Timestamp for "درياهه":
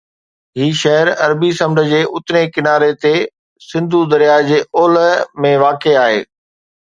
4.15-4.49